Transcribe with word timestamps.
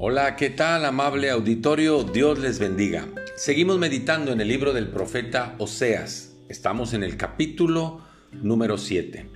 Hola, 0.00 0.36
¿qué 0.36 0.48
tal 0.48 0.84
amable 0.84 1.28
auditorio? 1.28 2.04
Dios 2.04 2.38
les 2.38 2.60
bendiga. 2.60 3.08
Seguimos 3.34 3.80
meditando 3.80 4.30
en 4.30 4.40
el 4.40 4.46
libro 4.46 4.72
del 4.72 4.86
profeta 4.86 5.56
Oseas. 5.58 6.36
Estamos 6.48 6.94
en 6.94 7.02
el 7.02 7.16
capítulo 7.16 8.00
número 8.30 8.78
7. 8.78 9.26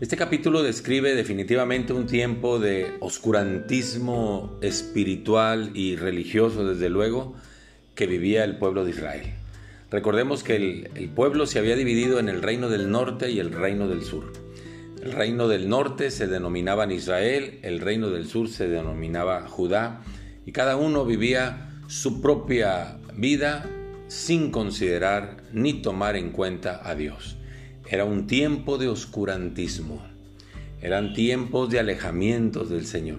Este 0.00 0.16
capítulo 0.16 0.62
describe 0.62 1.16
definitivamente 1.16 1.92
un 1.92 2.06
tiempo 2.06 2.60
de 2.60 2.92
oscurantismo 3.00 4.56
espiritual 4.62 5.72
y 5.74 5.96
religioso, 5.96 6.64
desde 6.64 6.90
luego, 6.90 7.34
que 7.96 8.06
vivía 8.06 8.44
el 8.44 8.56
pueblo 8.56 8.84
de 8.84 8.92
Israel. 8.92 9.34
Recordemos 9.90 10.44
que 10.44 10.54
el, 10.54 10.90
el 10.94 11.08
pueblo 11.08 11.44
se 11.46 11.58
había 11.58 11.74
dividido 11.74 12.20
en 12.20 12.28
el 12.28 12.40
reino 12.40 12.68
del 12.68 12.88
norte 12.88 13.32
y 13.32 13.40
el 13.40 13.50
reino 13.50 13.88
del 13.88 14.04
sur. 14.04 14.43
El 15.04 15.12
reino 15.12 15.48
del 15.48 15.68
norte 15.68 16.10
se 16.10 16.28
denominaba 16.28 16.90
Israel, 16.90 17.58
el 17.60 17.80
reino 17.80 18.08
del 18.08 18.26
sur 18.26 18.48
se 18.48 18.68
denominaba 18.68 19.46
Judá, 19.46 20.00
y 20.46 20.52
cada 20.52 20.76
uno 20.76 21.04
vivía 21.04 21.68
su 21.88 22.22
propia 22.22 22.96
vida 23.14 23.68
sin 24.08 24.50
considerar 24.50 25.42
ni 25.52 25.74
tomar 25.82 26.16
en 26.16 26.30
cuenta 26.30 26.80
a 26.82 26.94
Dios. 26.94 27.36
Era 27.86 28.06
un 28.06 28.26
tiempo 28.26 28.78
de 28.78 28.88
oscurantismo, 28.88 30.02
eran 30.80 31.12
tiempos 31.12 31.68
de 31.68 31.80
alejamientos 31.80 32.70
del 32.70 32.86
Señor. 32.86 33.18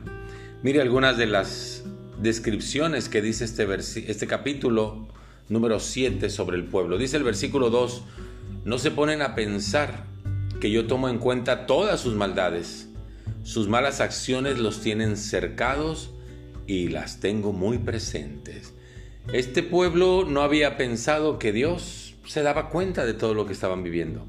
Mire 0.64 0.82
algunas 0.82 1.20
de 1.20 1.28
las 1.28 1.84
descripciones 2.20 3.10
que 3.10 3.22
dice 3.22 3.46
este, 3.46 3.68
este 4.10 4.26
capítulo 4.26 5.08
número 5.50 5.80
7 5.80 6.32
sobre 6.32 6.58
el 6.58 6.64
pueblo. 6.64 6.98
Dice 6.98 7.18
el 7.18 7.24
versículo 7.24 7.70
2, 7.70 8.02
no 8.64 8.80
se 8.80 8.90
ponen 8.90 9.22
a 9.22 9.36
pensar 9.36 10.15
que 10.60 10.72
yo 10.72 10.88
tomo 10.88 11.10
en 11.10 11.20
cuenta 11.20 11.66
todas 11.66 12.00
sus 12.00 12.16
maldades. 12.16 12.90
Sus 13.44 13.68
malas 13.68 14.02
acciones 14.02 14.60
los 14.60 14.82
tienen 14.82 15.18
cercados 15.18 16.12
y 16.68 16.90
las 16.90 17.20
tengo 17.20 17.54
muy 17.54 17.78
presentes. 17.78 18.74
Este 19.34 19.64
pueblo 19.64 20.26
no 20.28 20.42
había 20.42 20.78
pensado 20.78 21.40
que 21.40 21.52
Dios 21.52 22.16
se 22.26 22.42
daba 22.42 22.70
cuenta 22.70 23.06
de 23.06 23.14
todo 23.14 23.34
lo 23.34 23.46
que 23.46 23.54
estaban 23.54 23.84
viviendo, 23.84 24.26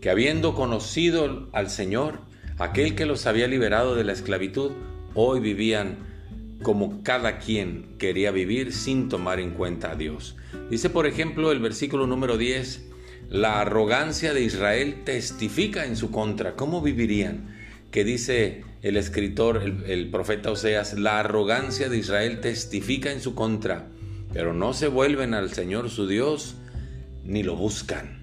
que 0.00 0.10
habiendo 0.10 0.54
conocido 0.54 1.48
al 1.52 1.70
Señor, 1.70 2.20
aquel 2.58 2.94
que 2.94 3.06
los 3.06 3.26
había 3.26 3.46
liberado 3.46 3.94
de 3.94 4.04
la 4.04 4.12
esclavitud, 4.12 4.72
hoy 5.14 5.40
vivían 5.40 5.98
como 6.62 7.02
cada 7.02 7.38
quien 7.38 7.96
quería 7.98 8.30
vivir 8.30 8.72
sin 8.72 9.08
tomar 9.08 9.40
en 9.40 9.50
cuenta 9.50 9.92
a 9.92 9.96
Dios. 9.96 10.36
Dice 10.70 10.90
por 10.90 11.06
ejemplo 11.06 11.52
el 11.52 11.58
versículo 11.58 12.06
número 12.06 12.38
10, 12.38 12.91
la 13.32 13.62
arrogancia 13.62 14.34
de 14.34 14.42
Israel 14.42 15.04
testifica 15.06 15.86
en 15.86 15.96
su 15.96 16.10
contra. 16.10 16.52
¿Cómo 16.54 16.82
vivirían? 16.82 17.56
Que 17.90 18.04
dice 18.04 18.62
el 18.82 18.98
escritor, 18.98 19.62
el, 19.86 20.10
profeta 20.10 20.50
Oseas, 20.50 20.98
la 20.98 21.18
arrogancia 21.18 21.88
de 21.88 21.96
Israel 21.96 22.42
testifica 22.42 23.10
en 23.10 23.22
su 23.22 23.34
contra, 23.34 23.86
pero 24.34 24.52
no 24.52 24.74
se 24.74 24.86
vuelven 24.86 25.32
al 25.32 25.50
Señor 25.50 25.88
su 25.88 26.06
Dios 26.06 26.56
ni 27.24 27.42
lo 27.42 27.56
buscan. 27.56 28.20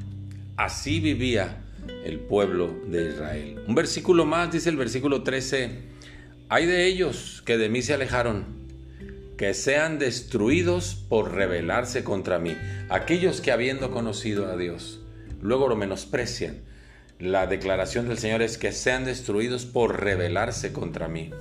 Así 0.57 0.99
vivía 0.99 1.57
el 2.05 2.19
pueblo 2.19 2.79
de 2.85 3.09
Israel. 3.09 3.63
Un 3.65 3.73
versículo 3.73 4.25
más 4.25 4.51
dice 4.51 4.69
el 4.69 4.77
versículo 4.77 5.23
13, 5.23 5.71
hay 6.49 6.67
de 6.67 6.85
ellos 6.85 7.41
que 7.47 7.57
de 7.57 7.67
mí 7.67 7.81
se 7.81 7.95
alejaron, 7.95 8.45
que 9.37 9.55
sean 9.55 9.97
destruidos 9.97 11.03
por 11.09 11.33
rebelarse 11.33 12.03
contra 12.03 12.37
mí. 12.37 12.55
Aquellos 12.89 13.41
que 13.41 13.51
habiendo 13.51 13.89
conocido 13.89 14.51
a 14.51 14.55
Dios, 14.55 14.98
luego 15.41 15.67
lo 15.67 15.75
menosprecian. 15.75 16.61
La 17.19 17.47
declaración 17.47 18.07
del 18.07 18.17
Señor 18.17 18.41
es 18.41 18.57
que 18.57 18.71
sean 18.71 19.03
destruidos 19.03 19.65
por 19.65 20.01
rebelarse 20.01 20.71
contra 20.71 21.09
mí. 21.09 21.31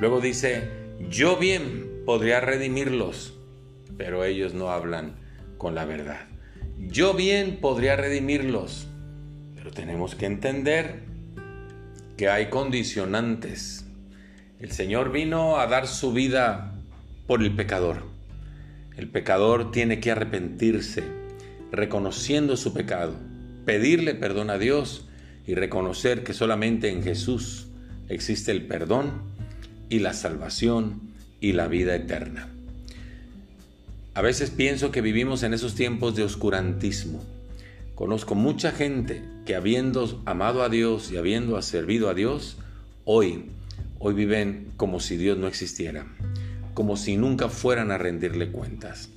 Luego 0.00 0.20
dice, 0.20 0.70
yo 1.10 1.36
bien 1.36 2.02
podría 2.06 2.40
redimirlos, 2.40 3.34
pero 3.98 4.24
ellos 4.24 4.54
no 4.54 4.70
hablan 4.70 5.16
con 5.58 5.74
la 5.74 5.84
verdad. 5.84 6.28
Yo 6.78 7.12
bien 7.12 7.58
podría 7.60 7.96
redimirlos, 7.96 8.86
pero 9.54 9.70
tenemos 9.70 10.14
que 10.14 10.26
entender 10.26 11.00
que 12.16 12.30
hay 12.30 12.48
condicionantes. 12.48 13.84
El 14.60 14.72
Señor 14.72 15.12
vino 15.12 15.58
a 15.58 15.66
dar 15.66 15.86
su 15.86 16.12
vida 16.12 16.74
por 17.26 17.42
el 17.42 17.54
pecador. 17.54 18.04
El 18.96 19.10
pecador 19.10 19.70
tiene 19.72 20.00
que 20.00 20.10
arrepentirse, 20.10 21.04
reconociendo 21.70 22.56
su 22.56 22.72
pecado 22.72 23.27
pedirle 23.68 24.14
perdón 24.14 24.48
a 24.48 24.56
Dios 24.56 25.04
y 25.46 25.54
reconocer 25.54 26.24
que 26.24 26.32
solamente 26.32 26.88
en 26.88 27.02
Jesús 27.02 27.66
existe 28.08 28.50
el 28.50 28.66
perdón 28.66 29.24
y 29.90 29.98
la 29.98 30.14
salvación 30.14 31.02
y 31.38 31.52
la 31.52 31.68
vida 31.68 31.94
eterna. 31.94 32.48
A 34.14 34.22
veces 34.22 34.48
pienso 34.48 34.90
que 34.90 35.02
vivimos 35.02 35.42
en 35.42 35.52
esos 35.52 35.74
tiempos 35.74 36.16
de 36.16 36.22
oscurantismo. 36.22 37.22
Conozco 37.94 38.34
mucha 38.34 38.72
gente 38.72 39.22
que 39.44 39.54
habiendo 39.54 40.22
amado 40.24 40.62
a 40.62 40.70
Dios 40.70 41.12
y 41.12 41.18
habiendo 41.18 41.60
servido 41.60 42.08
a 42.08 42.14
Dios, 42.14 42.56
hoy, 43.04 43.50
hoy 43.98 44.14
viven 44.14 44.72
como 44.78 44.98
si 44.98 45.18
Dios 45.18 45.36
no 45.36 45.46
existiera, 45.46 46.06
como 46.72 46.96
si 46.96 47.18
nunca 47.18 47.50
fueran 47.50 47.90
a 47.90 47.98
rendirle 47.98 48.50
cuentas. 48.50 49.10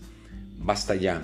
Basta 0.57 0.95
ya. 0.95 1.21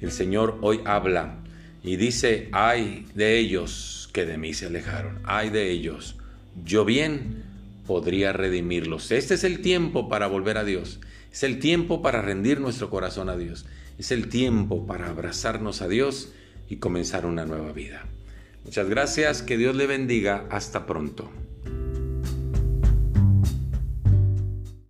El 0.00 0.10
Señor 0.10 0.58
hoy 0.60 0.80
habla 0.84 1.43
y 1.84 1.96
dice, 1.96 2.48
ay 2.52 3.06
de 3.14 3.38
ellos 3.38 4.08
que 4.12 4.24
de 4.24 4.38
mí 4.38 4.54
se 4.54 4.66
alejaron, 4.66 5.20
ay 5.24 5.50
de 5.50 5.70
ellos, 5.70 6.16
yo 6.64 6.84
bien 6.84 7.44
podría 7.86 8.32
redimirlos. 8.32 9.12
Este 9.12 9.34
es 9.34 9.44
el 9.44 9.60
tiempo 9.60 10.08
para 10.08 10.26
volver 10.26 10.56
a 10.56 10.64
Dios, 10.64 11.00
es 11.30 11.42
el 11.42 11.58
tiempo 11.58 12.00
para 12.00 12.22
rendir 12.22 12.60
nuestro 12.60 12.88
corazón 12.88 13.28
a 13.28 13.36
Dios, 13.36 13.66
es 13.98 14.10
el 14.10 14.28
tiempo 14.28 14.86
para 14.86 15.10
abrazarnos 15.10 15.82
a 15.82 15.88
Dios 15.88 16.32
y 16.70 16.76
comenzar 16.76 17.26
una 17.26 17.44
nueva 17.44 17.72
vida. 17.72 18.06
Muchas 18.64 18.88
gracias, 18.88 19.42
que 19.42 19.58
Dios 19.58 19.76
le 19.76 19.86
bendiga, 19.86 20.46
hasta 20.50 20.86
pronto. 20.86 21.30